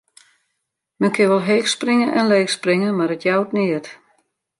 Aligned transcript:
Men 0.99 1.11
kin 1.15 1.29
wol 1.31 1.45
heech 1.49 1.69
springe 1.75 2.07
en 2.19 2.29
leech 2.31 2.51
springe, 2.57 2.89
mar 2.95 3.11
it 3.15 3.25
jout 3.27 3.49
neat. 3.57 3.85